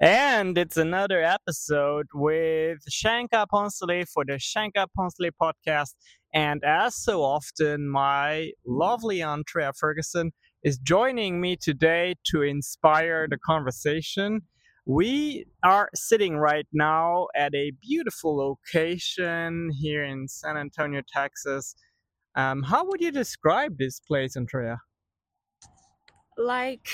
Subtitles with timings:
[0.00, 5.94] And it's another episode with Shankar Poncelet for the Shankar Poncelet podcast.
[6.32, 10.32] And as so often, my lovely Antrea Ferguson
[10.64, 14.40] is joining me today to inspire the conversation.
[14.86, 21.74] We are sitting right now at a beautiful location here in San Antonio, Texas.
[22.36, 24.78] Um, how would you describe this place, Antrea?
[26.38, 26.88] Like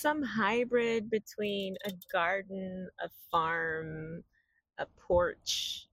[0.00, 4.24] some hybrid between a garden, a farm,
[4.78, 5.88] a porch,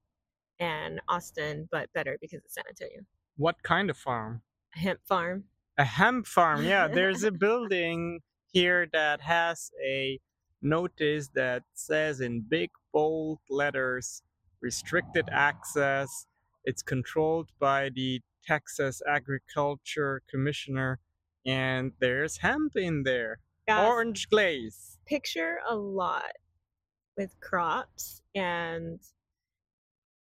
[0.60, 3.02] and Austin, but better because it's San Antonio.
[3.36, 4.42] What kind of farm?
[4.76, 5.44] A hemp farm.
[5.78, 6.88] A hemp farm, yeah.
[6.88, 8.22] There's a building
[8.52, 10.20] here that has a
[10.62, 14.24] notice that says in big bold letters
[14.62, 16.26] restricted access.
[16.64, 21.00] It's controlled by the Texas Agriculture Commissioner,
[21.46, 23.40] and there's hemp in there.
[23.70, 24.98] Orange glaze.
[25.06, 26.32] picture a lot
[27.18, 29.00] with crops and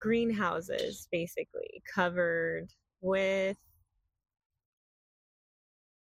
[0.00, 2.68] greenhouses basically covered
[3.00, 3.56] with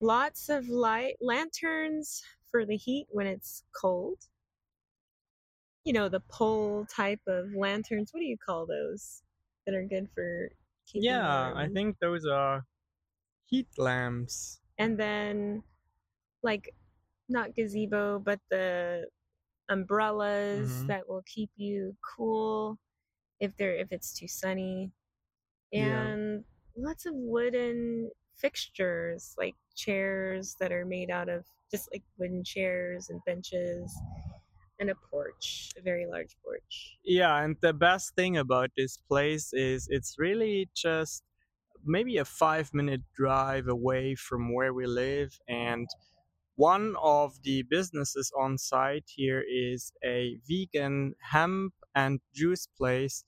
[0.00, 4.16] lots of light lanterns for the heat when it's cold
[5.84, 9.22] you know the pole type of lanterns what do you call those
[9.66, 10.48] that are good for
[10.86, 12.64] keeping Yeah, I think those are
[13.46, 14.60] heat lamps.
[14.78, 15.62] and then
[16.42, 16.74] like
[17.28, 19.08] not gazebo but the
[19.68, 20.88] umbrellas Mhm.
[20.88, 22.78] that will keep you cool
[23.40, 24.92] if they're if it's too sunny
[25.74, 26.12] Yeah.
[26.12, 26.44] and
[26.76, 33.10] lots of wooden fixtures like chairs that are made out of just like wooden chairs
[33.10, 33.96] and benches
[34.80, 39.52] and a porch a very large porch Yeah, and the best thing about this place
[39.52, 41.22] is it's really just
[41.84, 45.38] maybe a five minute drive away from where we live.
[45.48, 45.88] And
[46.58, 53.22] one of the businesses on site here is a vegan hemp and juice place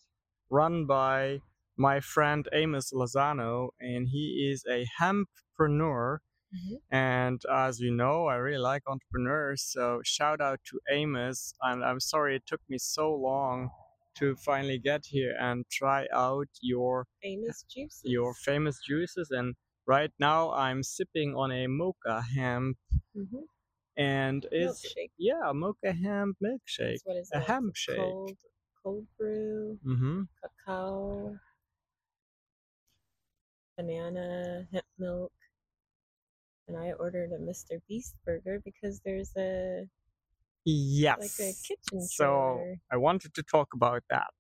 [0.51, 1.39] run by
[1.77, 6.19] my friend Amos Lozano, and he is a hemppreneur.
[6.53, 6.75] Mm-hmm.
[6.91, 9.63] And as you know, I really like entrepreneurs.
[9.63, 11.55] So shout out to Amos.
[11.63, 13.71] And I'm sorry it took me so long
[14.17, 19.31] to finally get here and try out your famous juices your famous juices.
[19.31, 19.55] And
[19.91, 22.77] right now I'm sipping on a mocha hemp,
[23.17, 23.45] Mhm.
[23.97, 27.03] and it's milkshake yeah, mocha hemp milkshake.
[27.03, 27.41] That's what is a?
[27.41, 27.97] Hemp shake.
[27.97, 28.37] cold
[28.83, 30.23] cold brew Mm-hmm.
[30.41, 31.39] cacao
[33.77, 35.33] banana hemp milk
[36.69, 39.87] and i ordered a mr beast burger because there's a
[40.65, 41.19] Yes.
[41.21, 42.77] like a kitchen So trailer.
[42.93, 44.33] I wanted to talk about that.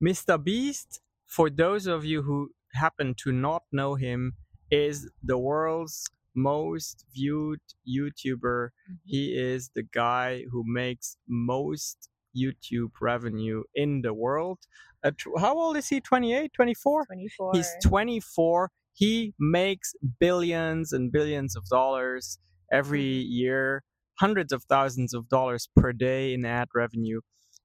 [0.00, 0.38] Mr.
[0.38, 4.34] Beast, for those of you who happen to not know him,
[4.74, 6.04] is the world's
[6.34, 8.70] most viewed YouTuber.
[8.90, 8.98] Mhm.
[9.04, 14.58] He is the guy who makes most YouTube revenue in the world.
[15.04, 16.00] Uh, how old is he?
[16.00, 17.04] 28, 24?
[17.06, 18.70] 24 He's 24.
[18.94, 22.38] He makes billions and billions of dollars
[22.72, 23.82] every year,
[24.18, 27.20] hundreds of thousands of dollars per day in ad revenue.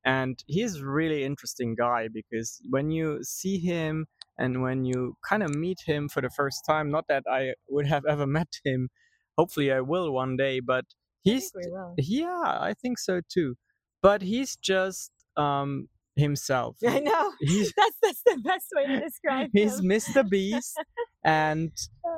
[0.05, 4.07] And he's a really interesting guy because when you see him
[4.39, 7.87] and when you kind of meet him for the first time, not that I would
[7.87, 8.89] have ever met him,
[9.37, 10.85] hopefully I will one day, but
[11.23, 11.63] he's we
[11.97, 13.55] yeah, I think so too.
[14.01, 16.77] But he's just um himself.
[16.87, 17.31] I know.
[17.41, 19.89] He's That's that's the best way to describe he's him.
[19.89, 20.29] He's Mr.
[20.29, 20.79] Beast,
[21.25, 21.71] and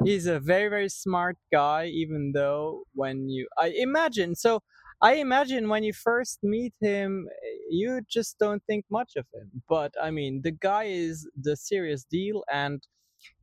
[0.04, 1.86] he's a very very smart guy.
[1.88, 4.62] Even though when you, I imagine, so
[5.04, 7.28] I imagine when you first meet him,
[7.70, 9.64] you just don't think much of him.
[9.68, 12.84] But I mean, the guy is the serious deal, and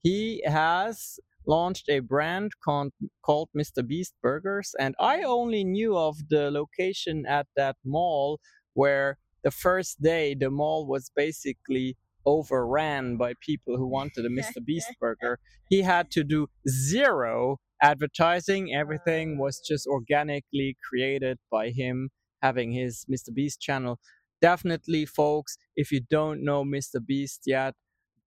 [0.03, 2.93] he has launched a brand called
[3.23, 3.87] called Mr.
[3.87, 8.39] Beast Burgers, and I only knew of the location at that mall
[8.75, 14.65] where the first day the mall was basically overran by people who wanted a Mr.
[14.65, 15.41] Beast burger.
[15.69, 18.75] He had to do zero advertising.
[18.75, 22.11] Everything was just organically created by him
[22.43, 23.35] having his Mr.
[23.35, 23.99] Beast channel.
[24.41, 27.05] Definitely, folks, if you don't know Mr.
[27.05, 27.75] Beast yet,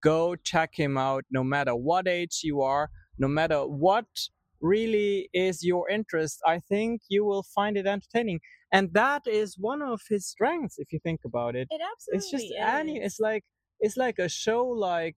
[0.04, 4.06] go check him out no matter what age you are, no matter what
[4.60, 6.40] really is your interest.
[6.46, 8.40] I think you will find it entertaining.
[8.72, 12.32] And that is one of his strengths if you think about it It absolutely it's
[12.32, 12.54] just is.
[12.60, 13.44] any it's like
[13.80, 15.16] it's like a show like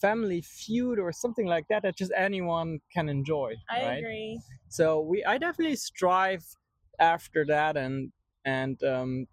[0.00, 4.40] family feud or something like that that just anyone can enjoy I right agree.
[4.68, 6.44] so we i definitely strive
[6.98, 8.12] after that and
[8.44, 9.26] and um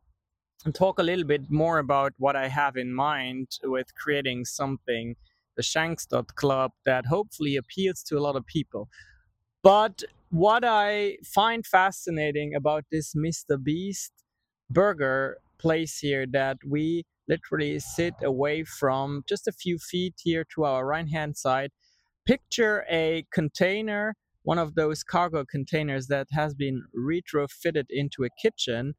[0.73, 5.15] talk a little bit more about what i have in mind with creating something
[5.55, 8.87] the SHANKX Club that hopefully appeals to a lot of people
[9.61, 14.13] but what i find fascinating about this mr beast
[14.69, 20.63] burger place here that we literally sit away from just a few feet here to
[20.63, 21.71] our right hand side.
[22.25, 28.93] Picture a container, one of those cargo containers that has been retrofitted into a kitchen,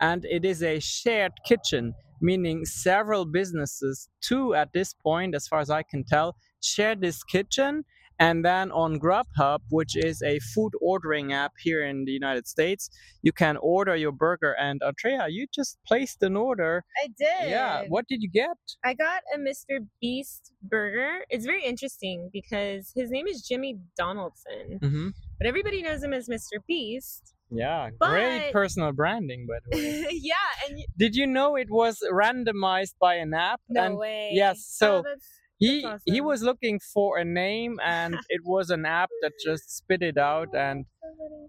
[0.00, 5.60] and it is a shared kitchen, meaning several businesses, two at this point, as far
[5.60, 7.84] as I can tell, share this kitchen
[8.20, 12.90] and then on Grubhub, which is a food ordering app here in the United States,
[13.22, 14.52] you can order your burger.
[14.60, 16.84] And Antrea, you just placed an order.
[17.02, 17.50] I did.
[17.50, 17.84] Yeah.
[17.88, 18.56] What did you get?
[18.84, 19.86] I got a Mr.
[20.00, 21.24] Beast burger.
[21.30, 25.08] It's very interesting because his name is Jimmy Donaldson, Mm-hmm.
[25.38, 26.58] but everybody knows him as Mr.
[26.68, 27.34] Beast.
[27.50, 27.90] Yeah.
[28.00, 30.06] Great personal branding, by the way.
[30.22, 30.34] yeah,
[30.68, 33.60] and did you know it was randomized by an app?
[33.68, 34.30] no and way.
[34.32, 35.26] yes, so Oh, that's,
[35.60, 39.64] he That's he was looking for a name and it was an app that just
[39.78, 40.86] spit it out and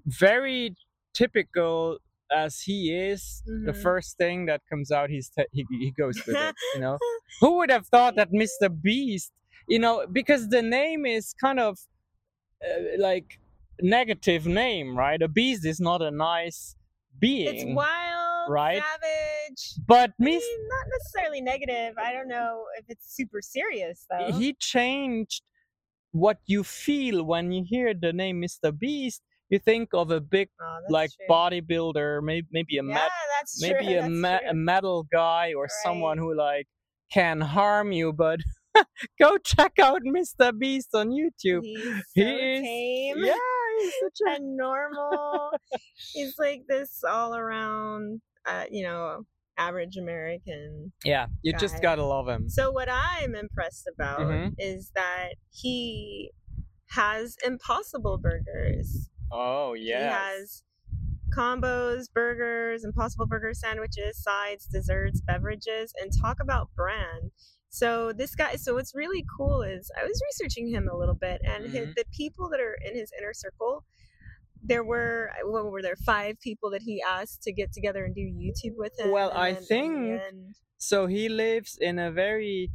[0.05, 0.75] very
[1.13, 1.97] typical
[2.31, 2.79] as he
[3.11, 3.81] is the Mhm.
[3.87, 6.97] first thing that comes out he's te- he, he goes with it you know?
[7.41, 9.31] Who would have thought that mr beast
[9.67, 11.77] you know because the name is kind of
[12.65, 13.39] uh, like
[13.81, 15.21] negative name right?
[15.21, 16.75] A beast is not a nice
[17.19, 17.47] being.
[17.47, 18.10] it's wild,
[18.49, 18.81] right?
[18.81, 19.73] savage.
[19.88, 21.95] but I mean, not necessarily negative.
[21.97, 24.31] I don't know if it's super serious though.
[24.31, 25.41] he changed
[26.11, 30.49] what you feel when you hear the name mr beast you think of a big
[30.61, 31.25] Oh, like true.
[31.29, 33.07] bodybuilder maybe maybe a Yeah,
[33.61, 34.25] maybe true.
[34.29, 36.67] a, a metal guy or someone who like
[37.13, 38.39] can harm you but
[39.21, 43.33] go check out mr beast on youtube He's so he is tame yeah
[43.79, 45.51] he's such a normal.
[46.13, 49.25] He's like this all around, uh, you know,
[49.57, 50.91] average American.
[51.05, 54.55] yeah you just gotta love him So what I'm impressed about Mhm.
[54.57, 56.31] is that he
[56.89, 59.09] has impossible burgers.
[59.31, 59.99] oh yeah.
[59.99, 60.63] He has
[61.35, 67.31] combos, burgers, impossible burger sandwiches, sides, desserts, beverages, and talk about brand.
[67.69, 71.41] So this guy, so what's really cool is I was researching him a little bit,
[71.45, 71.95] and his, Mhm.
[71.95, 73.85] the people that are in his inner circle,
[74.63, 78.21] there were what were there five people that he asked to get together and do
[78.21, 79.11] YouTube with him.
[79.11, 80.21] Well, I then think-
[80.77, 82.69] so he lives in a very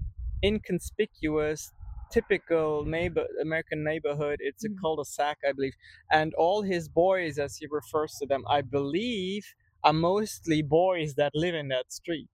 [0.44, 1.72] inconspicuous
[2.12, 4.78] typical neighbor american neighborhood it's a Mhm.
[4.80, 5.74] cul-de-sac i believe
[6.12, 9.44] and all his boys as he refers to them i believe
[9.82, 12.30] are mostly boys that live in that street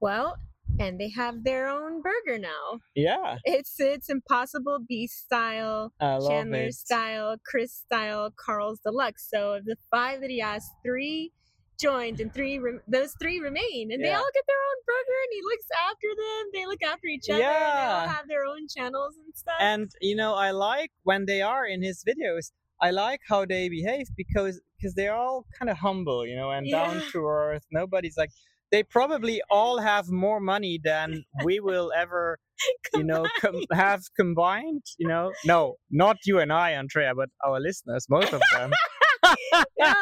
[0.00, 0.36] well,
[0.78, 2.80] and they have their own burger now.
[2.94, 5.92] yeah It's it's Impossible Beast style.
[6.00, 9.28] Chandler it style, Chris style, Karl's deluxe.
[9.32, 11.32] So of the five that he asked, three
[11.78, 15.32] joined and three rem- those three remain, and they all get their own burger, and
[15.32, 16.50] he looks after them.
[16.54, 17.42] They look after each other.
[17.42, 19.54] And they all have their own channels and stuff.
[19.60, 23.68] and you know i like when they are in his videos i like how they
[23.68, 28.16] behave because because they're all kind of humble you know and down to earth nobody's
[28.16, 28.30] like
[28.72, 32.38] they probably all have more money than we will ever
[32.94, 35.32] you know com- have combined you know?
[35.44, 38.72] No not you and i antrea but our listeners most of them
[39.78, 39.94] No,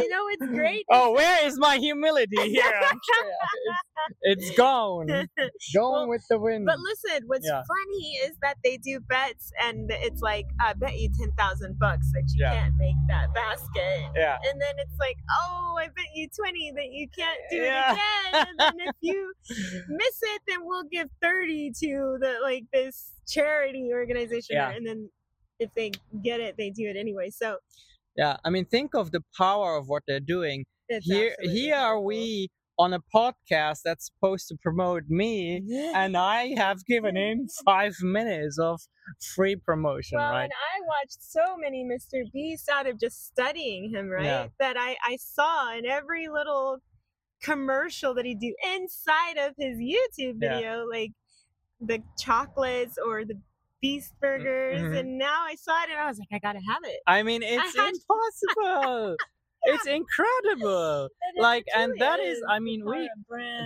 [0.00, 0.84] you know it's great.
[0.90, 2.64] oh where is my humility here
[4.22, 5.06] it's, gone
[5.74, 7.62] going Well, with the wind But listen, what's Yeah.
[7.66, 12.10] funny is that they do bets, and it's like, I bet you ten thousand bucks
[12.12, 12.52] that you Yeah.
[12.62, 14.10] can't make that basket.
[14.16, 17.90] yeah and then it's like, oh, I bet you 20 that you can't do Yeah.
[17.92, 18.46] it again.
[18.48, 19.32] And then if you
[19.88, 24.56] miss it, then we'll give 30 to the like this charity organization.
[24.56, 24.70] Yeah.
[24.70, 25.10] And then
[25.58, 25.90] if they
[26.22, 27.30] get it, they do it anyway.
[27.30, 27.58] So
[28.18, 32.00] yeah i mean think of the power of what they're doing it's here here are
[32.00, 32.48] we
[32.78, 35.62] on a podcast that's supposed to promote me
[35.94, 38.80] and i have given him five minutes of
[39.34, 42.18] free promotion Well, right and I watched so many Mr.
[42.32, 44.24] Beast out of just studying him, right?
[44.24, 44.46] Yeah.
[44.60, 46.78] That I, I saw in every little
[47.42, 50.56] commercial that he do inside of his YouTube Yeah.
[50.56, 51.12] video, like
[51.80, 53.40] the chocolates or the
[53.80, 54.80] Beast burgers.
[54.80, 54.98] mhm.
[54.98, 57.00] And now I saw it and I was like, I gotta have it.
[57.06, 59.16] i mean it's had- impossible
[59.64, 63.08] it's incredible it Like, and that is- is I mean, we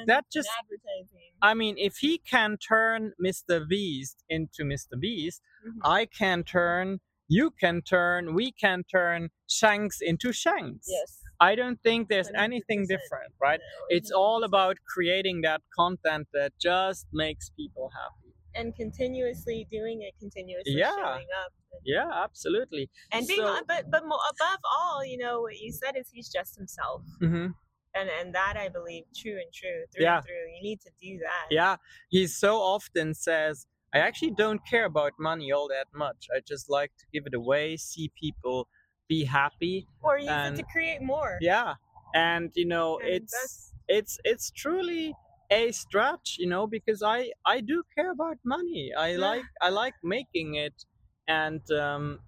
[0.06, 1.30] that just- advertising.
[1.42, 5.80] i mean if he can turn mr beast into mr beast Mhm.
[5.98, 11.10] i can turn you can turn we can turn shanks into shanks yes.
[11.40, 12.88] i don't think there's anything 100%.
[12.94, 18.21] different right No, it's all about creating that content that just makes people happy
[18.54, 20.90] and continuously doing it, continuously Yeah.
[20.94, 21.52] showing up.
[21.72, 22.90] and- yeah absolutely.
[23.12, 26.28] And being So- but but mo- above all you know what you said is he's
[26.30, 27.02] just himself.
[27.20, 27.48] Hmm
[27.94, 30.16] and and that i believe true and true through Yeah.
[30.16, 30.46] and through.
[30.56, 31.46] You need to do that.
[31.50, 31.76] Yeah.
[32.08, 36.26] He so often says i actually don't care about money all that much.
[36.34, 38.68] I just like to give it away see people
[39.08, 41.38] be happy or use And- it to create more.
[41.40, 41.74] Yeah.
[42.14, 45.14] And you know And it's it's it's truly
[45.52, 49.28] a stretch you know because i i do care about money i Yeah.
[49.28, 50.84] like i like making it
[51.28, 52.20] and um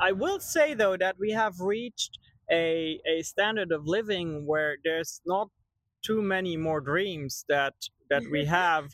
[0.00, 2.18] i will say though that we have reached
[2.50, 5.48] a a standard of living where there's not
[6.04, 7.74] too many more dreams that
[8.10, 8.90] that we have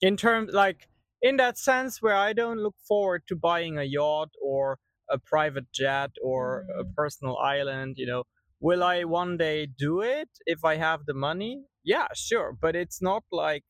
[0.00, 0.88] in terms like
[1.22, 4.78] in that sense where i don't look forward to buying a yacht or
[5.10, 6.96] a private jet or a Mm.
[6.96, 8.24] personal island you know
[8.60, 13.00] will i one day do it if i have the money yeah sure but it's
[13.02, 13.64] not like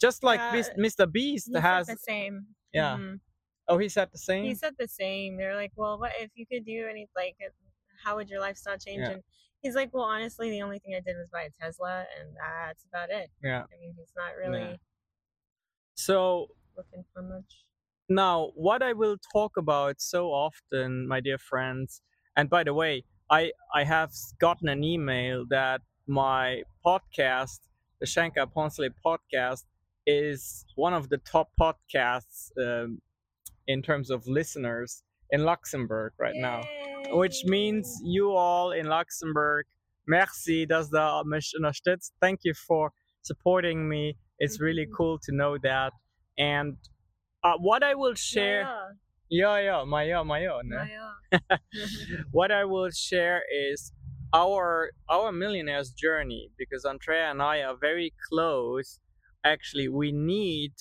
[0.00, 2.46] just like Yeah, mr beast he has the same.
[2.72, 2.96] yeah.
[2.98, 3.20] Mhm.
[3.68, 5.36] oh he said the same He said the same.
[5.36, 7.50] They're like, well, what if you could do any like, uh,
[8.04, 9.00] how would your lifestyle change?
[9.02, 9.12] Yeah.
[9.14, 9.22] And
[9.62, 12.84] he's like, well, honestly, the only thing I did was buy a Tesla, and that's
[12.84, 13.30] about it.
[13.42, 14.78] yeah I mean, he's not really
[15.94, 17.64] so looking for much.
[18.08, 22.02] Now, what I will talk about so often, my dear friends,
[22.36, 27.58] and by the way, I, I have gotten an email that my podcast,
[28.00, 29.64] the Shankar Poncelet podcast,
[30.06, 33.00] is one of the top podcasts um,
[33.66, 36.62] in terms of listeners in Luxembourg right now.
[37.10, 39.66] Which means you all in Luxembourg,
[40.06, 42.12] merci, dass da mich unterstützt.
[42.20, 44.16] Thank you for supporting me.
[44.38, 44.92] It's really Mhm.
[44.96, 45.92] cool to know that.
[46.38, 46.76] And
[47.42, 48.68] uh, what I will share,
[49.28, 50.60] Yeah, yeah, my yeah, my yeah.
[52.30, 53.92] what I will share is
[54.36, 59.00] our our millionaires journey because Antrea and I are very close.
[59.44, 60.72] Actually, we need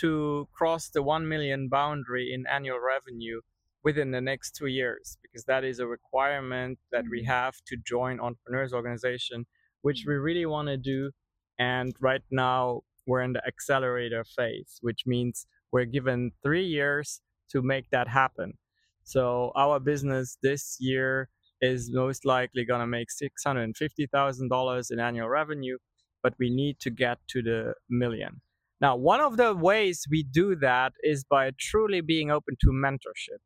[0.00, 3.40] to cross the 1 million boundary in annual revenue
[3.84, 7.26] within the next 2 years because that is a requirement that we Mhm.
[7.26, 9.46] have to join entrepreneurs organization
[9.82, 11.10] which we really want to do
[11.58, 17.62] and right now we're in the accelerator phase which means we're given 3 years to
[17.62, 18.58] make that happen.
[19.04, 25.78] So our business this year is most likely going to make $650,000 in annual revenue,
[26.22, 28.40] but we need to get to the million.
[28.80, 33.40] Now, one of the ways we do that is by truly being open to mentorship.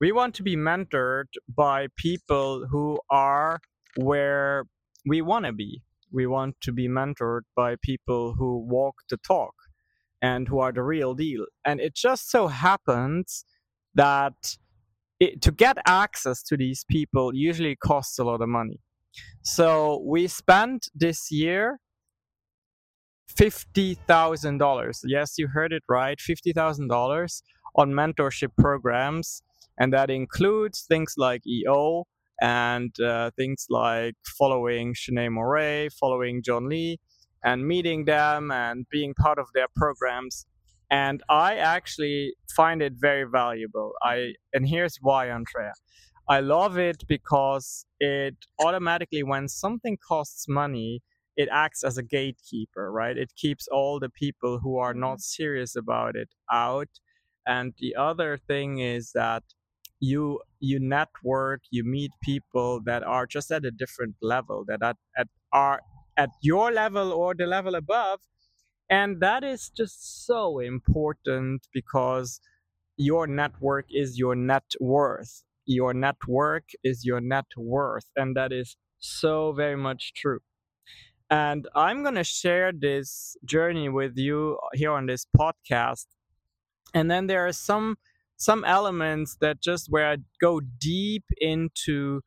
[0.00, 3.60] We want to be mentored by people who are
[3.96, 4.64] where
[5.06, 5.82] we want to be.
[6.10, 9.54] We want to be mentored by people who walk the talk
[10.22, 11.44] and who are the real deal.
[11.64, 13.44] And it just so happens
[13.94, 14.56] that
[15.24, 18.80] it, to get access to these people usually costs a lot of money.
[19.42, 21.78] So we spent this year
[23.36, 25.00] $50,000.
[25.04, 27.42] Yes, you heard it right $50,000
[27.76, 29.42] on mentorship programs.
[29.78, 32.04] And that includes things like EO
[32.40, 37.00] and uh, things like following Shanae Moray, following John Lee,
[37.42, 40.46] and meeting them and being part of their programs.
[40.94, 43.94] And I actually find it very valuable.
[44.00, 45.72] I and here's why, Antrea.
[46.28, 51.02] I love it because it automatically, when something costs money,
[51.36, 53.16] it acts as a gatekeeper, right?
[53.18, 55.38] It keeps all the people who are not mm-hmm.
[55.42, 56.92] serious about it out.
[57.44, 59.42] And the other thing is that
[59.98, 64.96] you you network, you meet people that are just at a different level, that at,
[65.18, 65.80] at are
[66.16, 68.20] at your level or the level above.
[68.94, 72.40] And that is just so important because
[72.96, 75.42] your network is your net worth.
[75.66, 78.06] Your network is your net worth.
[78.14, 80.38] And that is so very much true.
[81.28, 86.06] And I'm going to share this journey with you here on this podcast.
[86.94, 87.96] And then there are some
[88.36, 92.20] some elements that just where I go deep into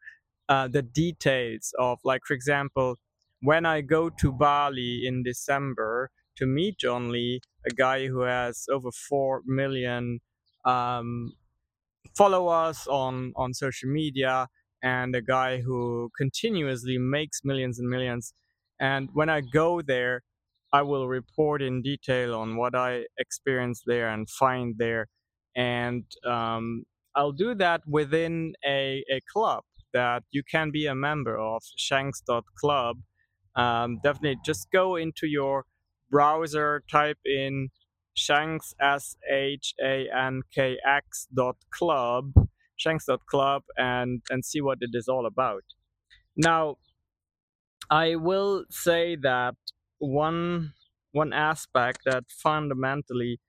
[0.50, 2.98] uh, the details of, like, for example,
[3.42, 8.66] when I go to Bali in December to meet John Lee, a guy who has
[8.72, 10.20] over 4 million
[10.66, 11.34] um,
[12.16, 14.48] followers on, on social media,
[14.84, 18.34] and a guy who continuously makes millions and millions.
[18.80, 20.22] And when I go there,
[20.74, 25.08] I will report in detail on what I experienced there and find there.
[25.56, 26.84] And um,
[27.16, 29.64] I'll do that within a, a club
[29.94, 32.98] that you can be a member of, shankx.club.
[33.56, 35.66] Um, definitely just go into your
[36.10, 37.70] browser, type in
[38.16, 42.34] shankx, S H A N K X dot club,
[42.80, 45.64] shankx.club, and, and see what it is all about.
[46.36, 46.78] Now,
[47.90, 49.56] I will say that
[50.00, 50.74] one
[51.12, 53.40] one aspect that fundamentally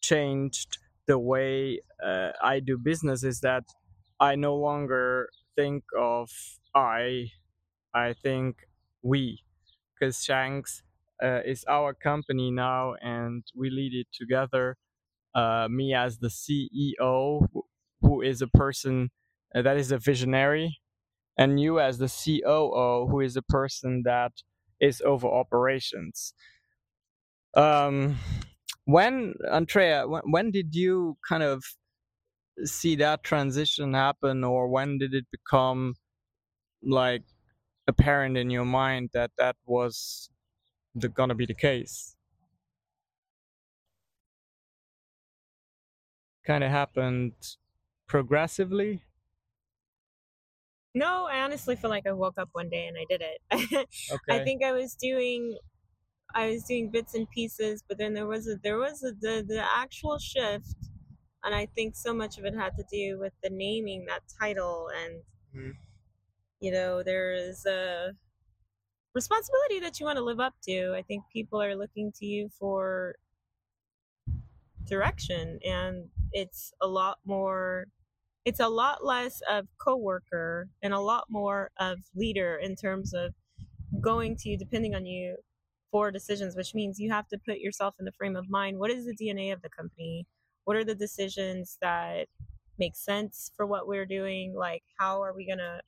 [0.00, 3.64] changed the way uh, I do business is that
[4.20, 6.30] I no longer think of
[6.74, 7.32] I,
[7.94, 8.56] I think
[9.02, 9.42] we,
[9.94, 10.82] because SHANKX
[11.22, 14.76] uh, is our company now and we lead it together.
[15.34, 17.46] Uh, me as the CEO,
[18.00, 19.10] who is a person
[19.54, 20.78] uh, that is a visionary,
[21.36, 24.32] and you as the COO, who is a person that
[24.80, 26.34] is over operations.
[27.54, 28.18] Um,
[28.84, 31.64] when Antrea, when, when did you kind of
[32.64, 35.94] see that transition happen, or when did it become
[36.82, 37.22] like
[37.86, 40.30] apparent in your mind that that was
[40.98, 42.16] the, gonna be the case?
[46.42, 47.56] Kind of happened
[48.08, 49.04] progressively.
[50.94, 53.88] No, I honestly feel like I woke up one day and I did it.
[54.10, 54.22] Okay.
[54.30, 55.58] I think I was doing
[56.34, 59.44] I was doing bits and pieces, but then there was a there was a, the
[59.46, 60.76] the actual shift,
[61.44, 64.90] and I think so much of it had to do with the naming that title,
[64.94, 65.78] and Mhm.
[66.60, 68.12] you know there is a
[69.18, 70.94] responsibility that you want to live up to.
[70.96, 73.16] I think people are looking to you for
[74.86, 77.88] direction, and it's a lot more.
[78.44, 83.34] It's a lot less of coworker and a lot more of leader in terms of
[84.00, 85.36] going to you, depending on you,
[85.90, 88.78] for decisions, which means you have to put yourself in the frame of mind.
[88.78, 90.26] What is the DNA of the company?
[90.64, 92.28] What are the decisions that
[92.78, 94.54] make sense for what we're doing?
[94.56, 95.80] Like, how are we going to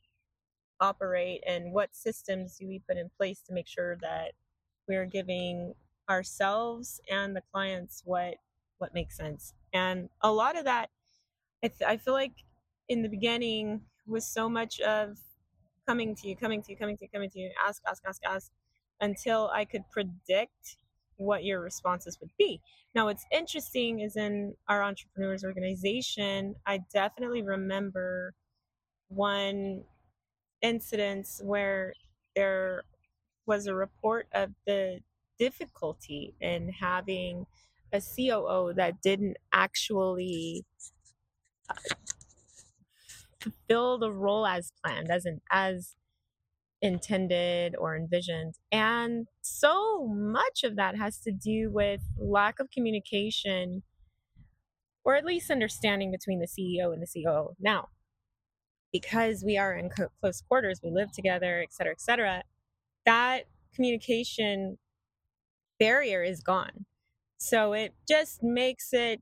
[0.80, 4.32] operate and what systems do we put in place to make sure that
[4.88, 5.74] we're giving
[6.08, 8.36] ourselves and the clients what
[8.78, 9.54] what makes sense.
[9.72, 10.90] And a lot of that
[11.62, 12.32] I, th- I feel like
[12.88, 15.18] in the beginning was so much of
[15.86, 18.22] coming to you coming to you coming to you coming to you ask ask ask
[18.24, 18.50] ask
[19.00, 20.76] until i could predict
[21.16, 22.62] what your responses would be.
[22.94, 28.34] Now what's interesting is in our entrepreneurs organization i definitely remember
[29.08, 29.84] one
[30.62, 31.94] incidents where
[32.36, 32.84] there
[33.46, 35.00] was a report of the
[35.38, 37.46] difficulty in having
[37.92, 40.64] a COO that didn't actually
[41.68, 41.74] uh,
[43.40, 45.96] fulfill the role as planned, as in, as
[46.82, 48.54] intended or envisioned.
[48.70, 53.82] And so much of that has to do with lack of communication
[55.04, 57.54] or at least understanding between the CEO and the COO.
[57.58, 57.88] Now,
[58.92, 62.42] because we are in co- close quarters, we live together, et cetera, et cetera,
[63.06, 64.78] that communication
[65.78, 66.86] barrier is gone.
[67.38, 69.20] So it just makes it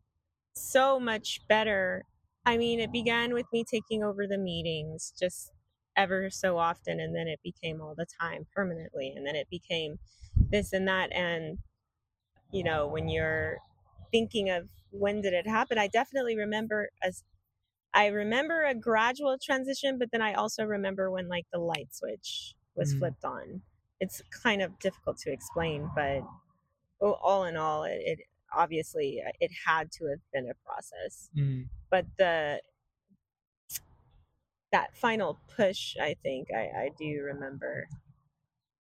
[0.54, 2.04] so much better.
[2.44, 5.52] I mean, it began with me taking over the meetings just
[5.96, 9.98] ever so often, and then it became all the time permanently, and then it became
[10.50, 11.12] this and that.
[11.12, 11.59] And,
[12.52, 13.59] you know, when you're
[14.12, 17.24] thinking of when did it happen, I definitely remember as
[17.94, 22.55] I remember a gradual transition, but then I also remember when like the light switch
[22.74, 22.98] was Mhm.
[22.98, 23.62] flipped on.
[24.01, 26.22] It's kind of difficult to explain, but
[27.01, 28.20] all in all, it, it
[28.53, 31.31] obviously uh, it had to have been a process.
[31.37, 31.68] Mm.
[31.90, 32.62] But the
[34.72, 37.88] that final push, I think I, I do remember.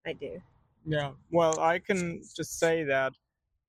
[0.06, 0.42] I do.
[0.84, 1.12] Yeah.
[1.30, 3.12] Well, I can just say that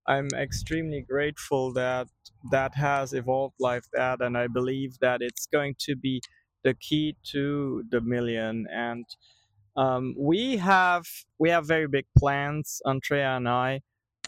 [0.10, 2.10] I'm extremely grateful that
[2.52, 6.22] that has evolved like that, and I believe that it's going to be
[6.65, 8.67] the key to the million.
[8.72, 9.06] And
[9.78, 11.06] um, we have
[11.39, 13.82] we have very big plans, Andrea and I.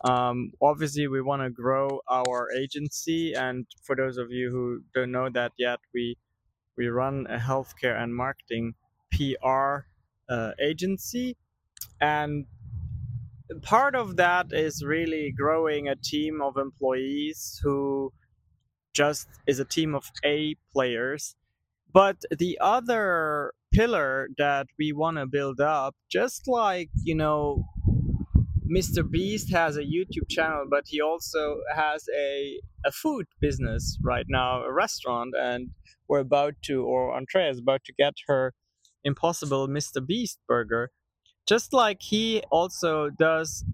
[0.05, 5.11] Um, obviously, we want to grow our agency, and for those of you who don't
[5.11, 6.17] know that yet, we
[6.77, 8.75] we run a healthcare and marketing
[9.11, 9.85] PR
[10.29, 11.37] uh, agency,
[12.01, 12.45] and
[13.61, 18.11] part of that is really growing a team of employees who
[18.93, 21.35] just is a team of A players.
[21.93, 27.63] But the other pillar that we want to build up, just like, you know,
[28.69, 29.09] Mr.
[29.09, 34.63] Beast has a YouTube channel, but he also has a, a food business right now,
[34.63, 35.69] a restaurant, and
[36.07, 38.53] we're about to, or Antrea is about to get her
[39.03, 40.05] Impossible Mr.
[40.05, 40.91] Beast burger.
[41.47, 43.65] Just like he also does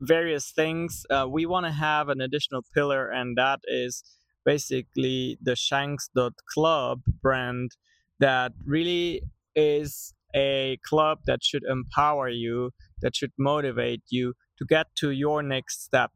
[0.00, 4.02] various things, uh, we want to have an additional pillar, and that is
[4.44, 7.70] basically the Shankx.club brand
[8.18, 9.22] that really
[9.54, 15.42] is a club that should empower you, that should motivate you to get to your
[15.42, 16.10] next step.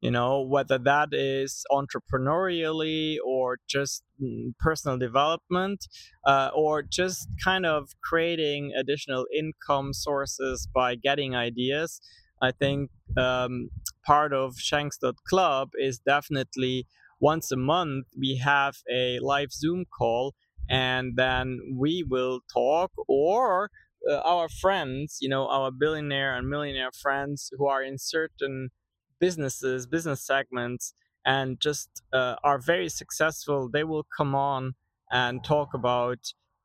[0.00, 5.86] You know, whether that is entrepreneurially or just mm, personal development,
[6.24, 12.00] uh, or just kind of creating additional income sources by getting ideas.
[12.42, 13.68] I think um,
[14.04, 16.86] part of Shankx.club is definitely
[17.20, 20.34] once a month we have a live Zoom call
[20.68, 23.70] and then we will talk or
[24.08, 28.70] uh, our friends, you know, our billionaire and millionaire friends who are in certain
[29.20, 30.94] businesses, business segments,
[31.26, 34.74] and just uh, are very successful, they will come on
[35.12, 36.18] and talk about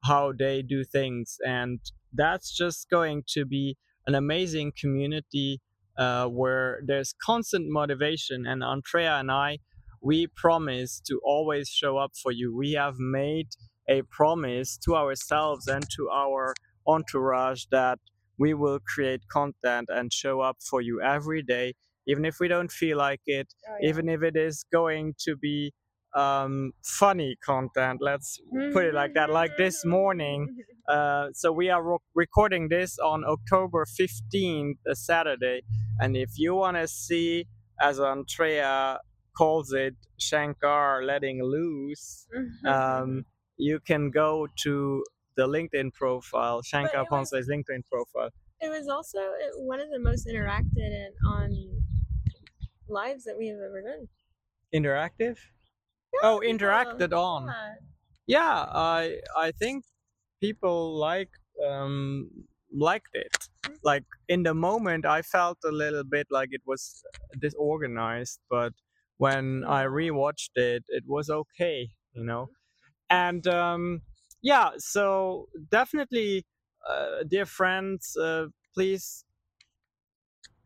[0.05, 1.79] how they do things and
[2.13, 3.75] that's just going to be
[4.07, 5.59] an amazing community
[5.97, 9.57] uh, where there's constant motivation and antrea and i
[10.01, 12.55] we promise to always show up for you.
[12.55, 13.47] We have made
[13.89, 16.53] a promise to ourselves and to our
[16.87, 17.97] entourage that
[18.37, 21.73] we will create content and show up for you every day
[22.07, 23.89] even if we don't feel like it Oh, yeah.
[23.89, 25.73] even if it is going to be
[26.13, 28.39] um, funny content let's
[28.71, 30.47] put it like that like this morning
[30.87, 35.63] uh, so we are ro- recording this on October 15th, a Saturday.
[35.99, 37.47] And if you want to see,
[37.81, 38.99] as Antrea
[39.35, 42.27] calls it, Shankar letting loose,
[42.67, 43.25] um,
[43.57, 45.03] you can go to
[45.35, 48.29] the LinkedIn profile, Shankar Ponce's LinkedIn profile.
[48.61, 51.51] it was also uh, one of the most interacted and on
[52.89, 54.07] lives that we have ever done.
[54.73, 55.37] Interactive?
[56.13, 57.47] Yeah, Oh, interacted on.
[57.47, 57.75] yeah.
[58.27, 59.85] Yeah, I I think
[60.41, 61.31] people like
[61.65, 62.31] um
[62.73, 63.49] liked it.
[63.83, 67.03] Like in the moment, I felt a little bit like it was
[67.39, 68.73] disorganized, but
[69.17, 69.85] when I Yeah.
[69.85, 72.49] rewatched it, it was okay, you know.
[73.09, 74.01] And um,
[74.41, 76.45] yeah, so definitely,
[76.89, 79.25] uh, dear friends, uh, please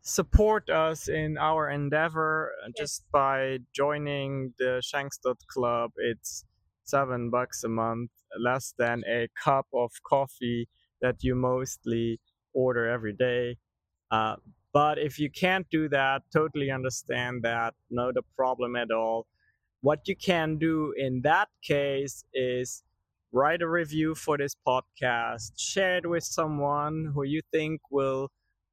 [0.02, 5.92] support us in our endeavor uh, just by joining the Shankx.club.
[5.96, 6.44] It's
[6.84, 10.68] seven bucks a month, less than a cup of coffee
[11.02, 12.20] that you mostly
[12.52, 13.56] order every day.
[14.10, 14.36] Uh,
[14.72, 17.74] but if you can't do that, totally understand that.
[17.90, 19.26] No, the problem at all.
[19.82, 22.82] What you can do in that case is
[23.32, 28.30] write a review for this podcast, share it with someone who you think will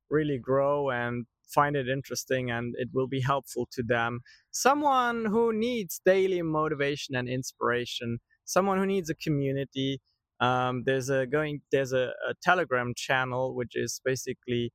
[0.09, 4.19] really grow and find it interesting and it will be helpful to them.
[4.51, 10.01] Someone who needs daily motivation and inspiration, someone who needs a community.
[10.39, 14.71] Um, there's a going there's a, a Telegram channel which is basically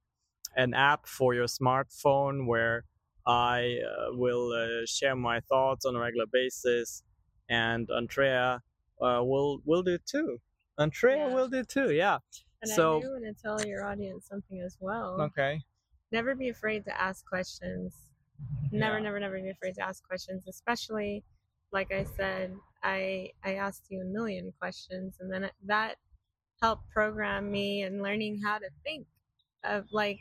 [0.57, 2.85] an app for your smartphone where
[3.27, 7.03] I uh, will uh, share my thoughts on a regular basis,
[7.49, 8.57] and Antrea
[9.01, 10.38] uh, will will do too.
[10.81, 11.35] Antrea Yeah.
[11.35, 11.92] will do too.
[11.92, 12.18] Yeah.
[12.62, 15.20] And So- I do want to tell your audience something as well.
[15.20, 15.61] Okay.
[16.12, 18.09] Never be afraid to ask questions.
[18.70, 19.03] Never, Yeah.
[19.05, 20.46] never, never be afraid to ask questions.
[20.48, 21.25] Especially,
[21.72, 25.98] like I said, I I asked you a million questions, and then that
[26.61, 29.07] helped program me in learning how to think
[29.64, 30.18] of like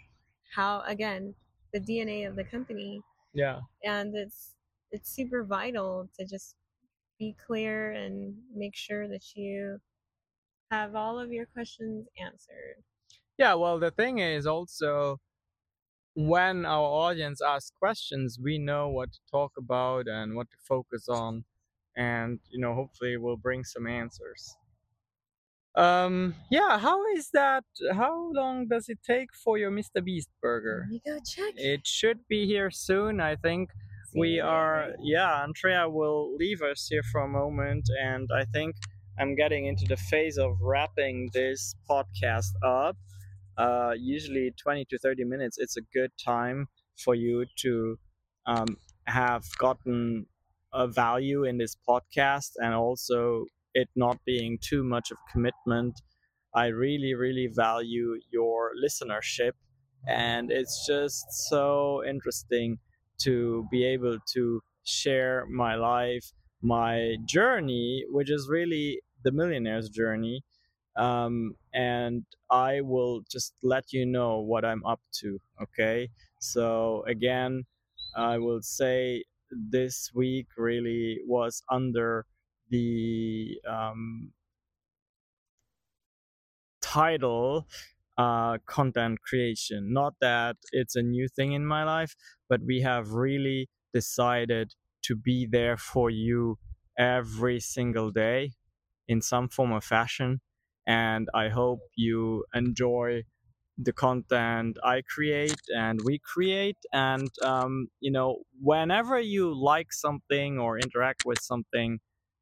[0.56, 1.36] how again
[1.73, 3.01] the DNA of the company,
[3.34, 3.62] Yeah.
[3.84, 4.56] and it's
[4.91, 6.56] it's super vital to just
[7.17, 9.80] be clear and make sure that you
[10.72, 12.84] have all of your questions answered.
[13.38, 13.54] Yeah.
[13.56, 15.20] Well, the thing is also
[16.16, 21.08] when our audience asks questions, we know what to talk about and what to focus
[21.10, 21.46] on,
[21.96, 24.56] and you know, hopefully, we'll bring some answers.
[25.76, 26.36] Um.
[26.50, 26.80] Yeah.
[26.80, 27.64] How is that?
[27.94, 30.04] How long does it take for your Mr.
[30.04, 30.88] Beast burger?
[30.88, 31.54] Let me go check.
[31.56, 33.22] It should be here soon.
[33.22, 33.70] I think
[34.14, 38.76] See we are yeah antrea will leave us here for a moment and i think
[39.19, 42.97] i'm getting into the phase of wrapping this podcast up.
[43.58, 46.67] Uh, usually 20 to 30 minutes it's a good time
[47.04, 47.97] for you to
[48.45, 50.26] um, have gotten
[50.74, 56.02] a value in this podcast and also it not being too much of commitment.
[56.56, 59.52] I really really value your listenership
[60.08, 62.80] and it's just so interesting
[63.19, 70.43] to be able to share my life, my journey, which is really the millionaire's journey.
[70.95, 75.39] Um, and I will just let you know what I'm up to.
[75.62, 76.10] Okay.
[76.39, 77.65] So, again,
[78.15, 82.26] I will say this week really was under
[82.69, 84.32] the um,
[86.82, 87.67] title
[88.17, 89.93] uh, content creation.
[89.93, 92.15] Not that it's a new thing in my life,
[92.50, 96.58] but we have really decided to be there for you
[96.98, 98.52] every single day
[99.08, 100.42] in some form or fashion.
[100.88, 103.24] And I hope you enjoy
[103.78, 106.78] the content I create and we create.
[106.94, 112.00] And, um, you know, whenever you like something or interact with something,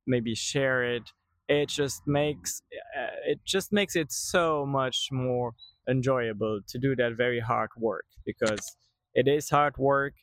[0.07, 1.03] maybe share it.
[1.47, 2.61] It just makes
[2.97, 5.53] uh, it just makes it so much more
[5.89, 8.75] enjoyable to do that very hard work because
[9.15, 10.13] it is hard work.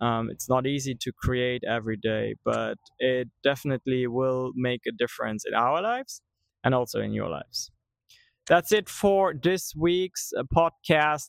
[0.00, 5.44] Um, it's not easy to create every day, but it definitely will make a difference
[5.46, 6.22] in our lives
[6.62, 7.70] and also in your lives.
[8.46, 11.28] That's it for this week's uh, podcast.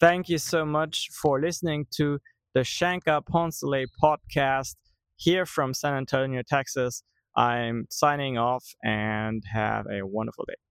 [0.00, 2.18] Thank you so much for listening to
[2.54, 4.76] the Shankar Poncelet podcast
[5.16, 7.02] here from San Antonio, Texas.
[7.36, 10.65] I'm signing off and have a wonderful day.